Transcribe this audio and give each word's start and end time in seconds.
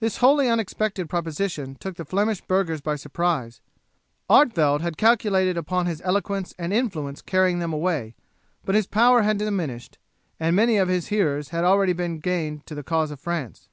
This 0.00 0.16
wholly 0.16 0.48
unexpected 0.48 1.08
proposition 1.08 1.76
took 1.78 1.94
the 1.94 2.04
Flemish 2.04 2.40
burghers 2.40 2.80
by 2.80 2.96
surprise. 2.96 3.60
Artevelde 4.28 4.82
had 4.82 4.96
calculated 4.96 5.56
upon 5.56 5.86
his 5.86 6.02
eloquence 6.04 6.54
and 6.58 6.72
influence 6.72 7.22
carrying 7.22 7.60
them 7.60 7.72
away, 7.72 8.16
but 8.64 8.74
his 8.74 8.88
power 8.88 9.22
had 9.22 9.38
diminished, 9.38 9.96
and 10.40 10.56
many 10.56 10.76
of 10.76 10.88
his 10.88 11.06
hearers 11.06 11.50
had 11.50 11.62
already 11.62 11.92
been 11.92 12.18
gained 12.18 12.66
to 12.66 12.74
the 12.74 12.82
cause 12.82 13.12
of 13.12 13.20
France. 13.20 13.68